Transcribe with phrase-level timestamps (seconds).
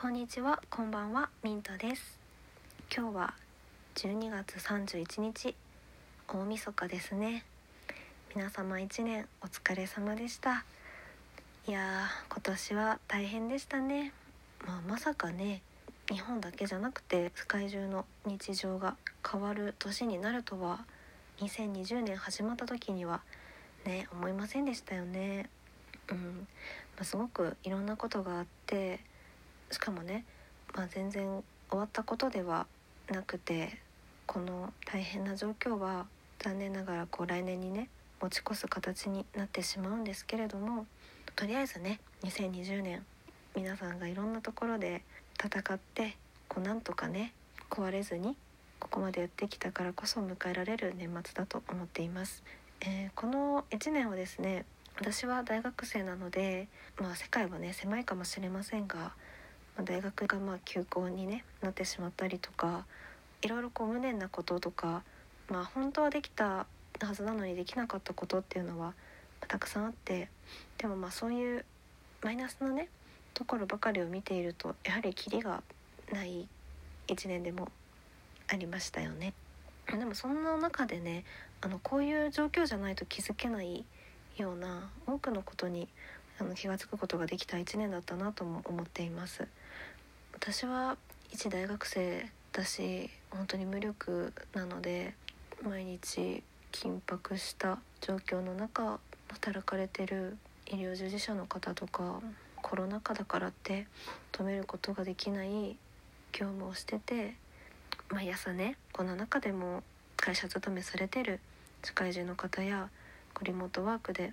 [0.00, 2.18] こんにちは、こんばんは、ミントです。
[2.90, 3.34] 今日は
[3.96, 5.54] 12月31日、
[6.26, 7.44] 大晦日ですね。
[8.34, 10.64] 皆様一年お疲れ様でした。
[11.68, 14.14] いやー、今年は大変でしたね。
[14.66, 15.60] まあ、まさかね、
[16.10, 18.96] 日本だけじゃなくて世界中の日常が
[19.30, 20.86] 変わる年になるとは、
[21.40, 23.20] 2020年始まった時には
[23.84, 25.50] ね、思いませんでしたよね。
[26.10, 26.48] うん、
[26.96, 29.00] まあ、すごくいろんなことがあって
[29.70, 30.24] しかもね、
[30.74, 32.66] まあ、全然終わったことでは
[33.10, 33.78] なくて
[34.26, 36.06] この大変な状況は
[36.38, 37.88] 残念ながらこう来年にね
[38.20, 40.86] 持ち越す形になってしまうんですけれども
[41.36, 43.04] とりあえずね2020年
[43.56, 45.02] 皆さんがいろんなところで
[45.42, 46.16] 戦って
[46.48, 47.32] こうなんとかね
[47.70, 48.36] 壊れずに
[48.78, 52.42] ここまでやってきたからこそ迎えられる年末だと思っています。
[52.80, 54.64] えーこの1年はですね
[55.00, 56.68] 私は大学生なので、
[57.00, 59.12] まあ、世界はね狭いかもしれませんが、
[59.82, 62.86] 大学がまあ休校に、ね、なってしまったりとか
[63.42, 65.02] いろいろこう無念なこととか、
[65.48, 66.66] まあ、本当はできた
[67.00, 68.94] はずなのにできなかったことっていうのは
[69.48, 70.28] たくさんあって
[70.78, 71.64] でもまあそういう
[72.22, 72.88] マイナスなね
[73.32, 75.62] ところばかりを見ているとやはりキリが
[76.12, 76.46] ない
[77.08, 77.68] 1年でも
[78.48, 79.32] ありましたよね。
[79.86, 81.24] でもそんな中でね
[81.60, 83.84] あのこういう状況じゃないと気づけない
[84.36, 85.88] ような多くのことに
[86.38, 89.46] あの気が付くことができた1年だったなとも思っています
[90.42, 90.96] 私は
[91.30, 95.12] 一大学生だし本当に無力なので
[95.62, 102.22] 毎日緊迫した状況の中働かれてる医療従事者の方とか
[102.56, 103.86] コロナ禍だからって
[104.32, 105.76] 止めることができない
[106.32, 107.34] 業務をしてて
[108.08, 109.82] 毎朝ねこの中でも
[110.16, 111.38] 会社勤めされてる
[111.84, 112.88] 社会人の方や
[113.42, 114.32] リモートワークで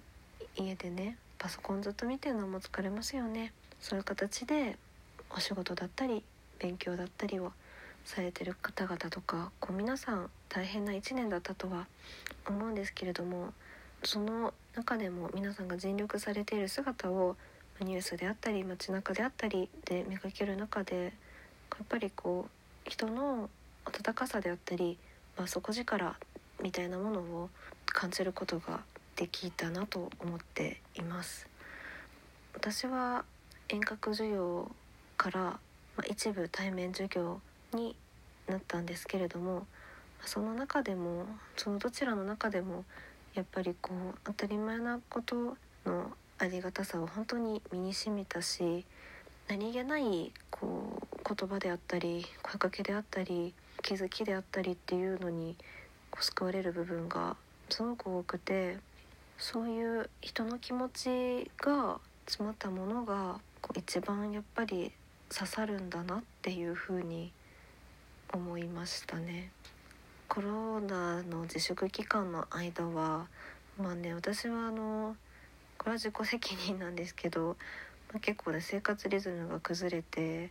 [0.55, 3.51] 家でねパソコンずっと見てるのも疲れますよね。
[3.79, 4.77] そういう形で
[5.35, 6.23] お仕事だったり
[6.59, 7.51] 勉強だったりを
[8.05, 11.87] されてる方々とかこう皆さん大変な1年だったとは
[12.47, 13.53] 思うんですけれども
[14.03, 17.35] その中でも皆さんが尽力されている姿を
[17.81, 21.09] ニュースであったり街中であったりで見かける中でや
[21.83, 23.49] っぱりこう人の
[23.85, 24.97] 温かさであったり、
[25.37, 26.15] まあ、底力
[26.61, 27.49] みたいなものを
[27.85, 28.81] 感じることが
[29.15, 31.47] できたなと思っています。
[32.53, 33.25] 私は
[33.69, 34.71] 遠隔授業
[35.17, 35.59] から、ま
[35.97, 37.41] あ、一部対面授業
[37.73, 37.95] に
[38.47, 39.65] なったんですけれども
[40.25, 42.85] その中でもそのどちらの中でも
[43.33, 48.85] やっぱりこう当たり前なことのありがたさを本当に身にしみたし
[49.47, 55.55] 何気ないこう言葉であったり声かけであったり気づきであったりっていうのに
[56.11, 57.35] こう救われる部分が
[57.69, 58.77] すごく多くて
[59.37, 64.91] そういう人の気持ちが詰まったものがこう一番やっぱり
[65.29, 67.31] 刺さるんだなっていうふうに
[68.33, 69.51] 思いましたね。
[70.27, 73.27] コロナの自粛期間の間は
[73.81, 75.15] まあね私はあの
[75.77, 77.55] これは自己責任なんですけど、
[78.11, 80.49] まあ、結構ね生活リズムが崩れて、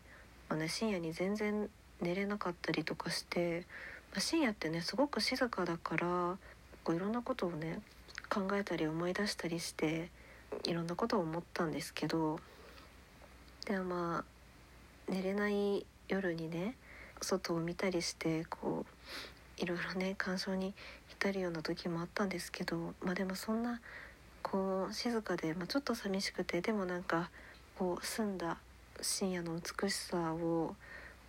[0.48, 1.69] まあね、深夜に全然
[2.00, 3.66] 寝れなかったりとかして、
[4.12, 6.38] まあ、深夜ってねすごく静かだから
[6.84, 7.81] こういろんなことをね
[8.28, 10.10] 考えたり思い出したりして
[10.65, 12.38] いろんなことを思ったんですけど
[13.66, 14.35] でもまあ
[15.09, 16.75] 寝れない夜にね
[17.21, 20.75] 外を見たりしてこういろいろね感傷に
[21.09, 23.81] 浸るような時もあったんですけどまあでもそんな
[24.43, 27.31] こう静かで、まあ、ちょっと寂しくてでもなんか
[27.78, 28.59] こう澄んだ
[29.00, 30.75] 深夜の美しさを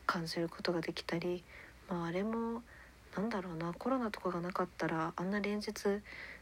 [0.05, 1.43] 感じることができたり、
[1.89, 2.61] まあ、あれも
[3.15, 5.73] なんだろうなコロナとかがなかったらあんな連日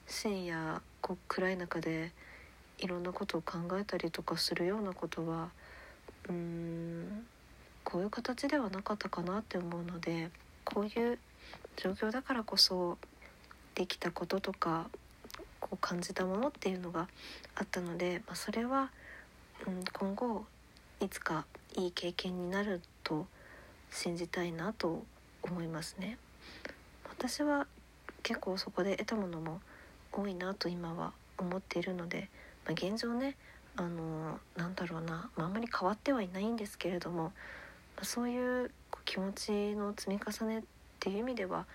[0.08, 2.12] 深夜こう暗い中で
[2.80, 5.50] いろんなことを考えたりとかするようなことは
[6.30, 7.26] うーん
[7.84, 10.30] こういう形ではなかったかなって思うので
[10.64, 11.20] こういう
[11.78, 12.98] 状況だからこそ
[13.76, 14.90] できたこととか
[15.60, 17.08] こう感じたものっていうのが
[17.56, 18.92] あったので、まあ、それは、
[19.68, 20.46] うん、今後
[21.00, 21.46] いつか
[21.78, 23.28] いい経験になると
[23.92, 25.04] 信じたいなと
[25.44, 26.18] 思いますね。
[27.10, 27.68] 私は
[28.24, 29.62] 結構そこで得たものも
[30.12, 32.30] 多いなと今は思っているので、
[32.66, 33.36] まあ、現状ね
[33.78, 37.34] あのなんだろうな、まあ、あんまり変わってはいないんですけれども、
[37.98, 38.72] ま、そういう
[39.04, 40.64] 気持ちの積み重ねっ
[41.00, 41.66] ていう意味では、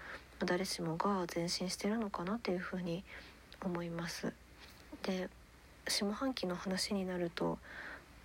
[0.41, 3.05] ま誰しもが前進してるのかなっていうふうに
[3.63, 4.33] 思います。
[5.03, 5.29] で
[5.87, 7.59] 下半期の話になると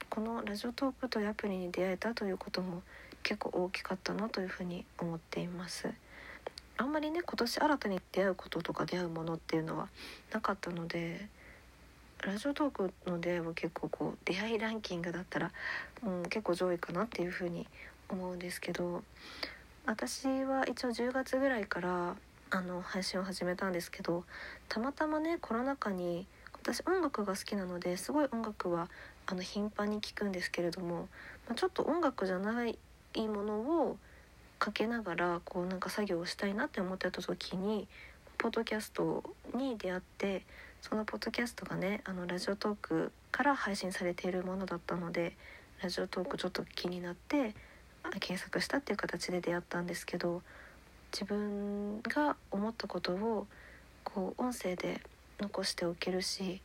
[0.09, 2.81] このラジオトークというアプリに出会えたということも
[3.23, 5.89] 結構大きかったなというふうに思っています。
[6.77, 9.87] あんまりね今年新たに出会うこととか出会うものっていうのは
[10.31, 11.27] なかったので
[12.25, 15.51] ラジオトークの出会いは結構こう出会いランキングだったら、
[16.03, 17.67] うん、結構上位かなっていうふうに
[18.09, 19.03] 思うんですけど
[19.85, 22.15] 私は一応10月ぐらいから
[22.49, 24.23] あの配信を始めたんですけど
[24.69, 28.89] たまたまねコロナ禍に私音楽が好きなのですごい音楽は
[29.27, 31.07] あの頻繁に聴くんですけれども、
[31.47, 32.79] まあ、ちょっと音楽じゃない
[33.15, 33.97] ものを
[34.57, 37.87] かけながらこうなんか作業をしたいなって思ってた時に
[38.37, 39.23] ポッドキャスト
[39.55, 40.43] に出会って
[40.81, 45.35] そのポッドキャストがねあのラジオトークから配信されているものだったので
[45.81, 47.55] ラジオトークちょっと気になって
[48.19, 50.41] 検索したっていう形で出会ったんですけど
[51.11, 53.47] 自分が思ったことを
[54.03, 55.01] こう音声で
[55.39, 56.61] 残しておけるし、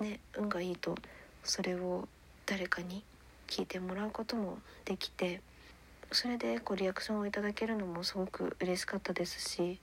[0.00, 0.94] ね、運がいいと
[1.44, 2.08] それを
[2.46, 3.04] 誰かに
[3.46, 5.40] 聞いてもらうこともできて
[6.10, 9.78] それでこうリアクションをいただけるのもすごく嬉しかったですし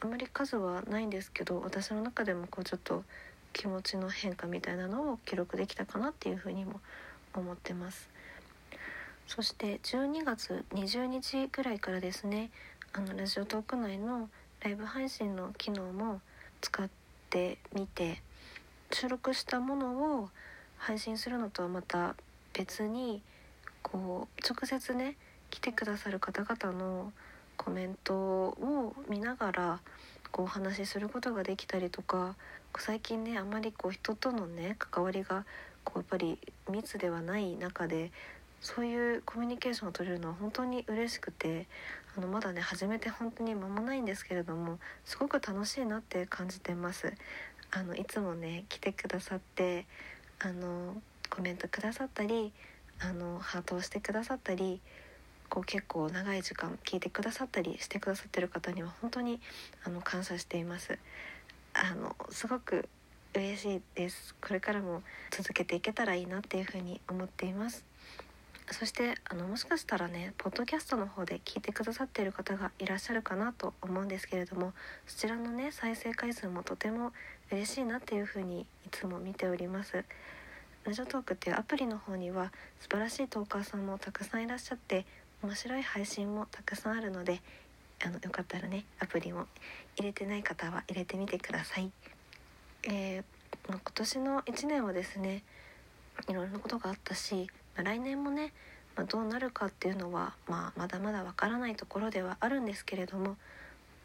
[0.00, 3.04] あまり数はないんですけど私の中でもこうちょっと
[3.52, 6.80] 気持ちの変化みたいなのを記録できたかなっていうふうにも
[7.34, 8.08] 思ってます。
[9.26, 12.50] そして12月20日ぐらいからですね
[12.94, 14.30] あのラジオトーク内の
[14.60, 16.20] ライブ配信の機能も
[16.62, 16.88] 使っ
[17.28, 18.22] てみて
[18.90, 20.30] 収録したものを
[20.78, 22.16] 配信するのとはまた
[22.54, 23.20] 別に
[23.82, 25.16] こう直接ね
[25.50, 27.12] 来てくださる方々の
[27.58, 29.80] コメントを見ながら
[30.32, 32.36] こうお話しすることができたりとか
[32.78, 35.44] 最近ねあまりこう人とのね関わりが
[35.84, 36.38] こうやっぱり
[36.70, 38.10] 密ではない中で
[38.60, 41.66] そういうコミュニケーションを取れるのは本当に嬉しくて
[42.16, 47.12] あのまだね始めて本当に間もないんですけれどもすごく楽しいなって感じてます。
[47.70, 49.86] あのいつもね来てくださって
[50.38, 50.96] あの
[51.28, 52.52] コメントくださったり
[52.98, 54.80] あのハートをしてくださったり
[55.48, 59.40] こう結構長い時間聞いてくださったりしてくださってる方には本当に
[59.84, 60.98] あの感謝しています。
[61.74, 62.88] あのすごく
[63.34, 64.34] 嬉しいです。
[64.40, 67.84] これからも続けていけたらいいなっていうふうに思っています。
[68.70, 74.74] そしてあのもしかしたらねポッドキャストの方で聞いてくださっている方がいらっしゃるかなと思うんですけれども
[75.06, 77.12] そちらのね再生回数もとても
[77.50, 80.04] 嬉しいなっていうふうにいつも見ております。
[80.84, 85.04] ラジオトークっていうアプリの方には素晴らしいトーカーさんもたくさんいらっしゃって
[85.42, 87.40] 面白い配信もたくさんあるので
[88.04, 89.46] あのよかったらねアプリも
[89.96, 91.90] 入れてない方は入れてみてください。
[92.84, 93.24] えー、
[93.68, 95.42] 今年の1年はですね
[96.28, 98.52] いろいろなことがあったし、まあ、来年もね、
[98.96, 103.36] まあ、どうなるかっていうのは、まあ、まだまだわからないところではあるんですけれども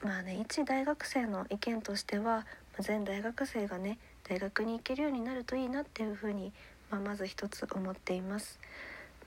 [0.03, 2.45] まあね一大学生の意見としては、
[2.77, 3.97] ま全大学生がね
[4.27, 6.51] 大学に行けるようになるといいなっていうふうに、
[6.89, 8.59] まあ、まず一つ思っています。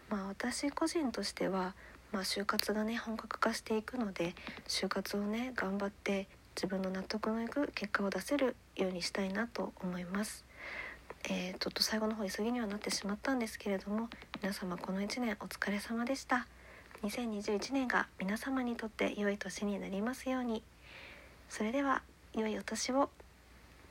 [0.09, 1.75] まあ、私個人としては
[2.13, 4.35] まあ、就活がね本格化していくので
[4.69, 10.45] 就活をね頑張って自分の納得のいく結果を出せるようにしたいなと思います。
[11.29, 14.09] えー、ちょっと最後の方急ぎにはなってしまったんですけれども
[14.43, 16.47] 皆様この1年お疲れ様でした。
[17.03, 20.63] 2021年が皆様にとって良い年になりますように。
[21.49, 23.11] それでは良いお年を。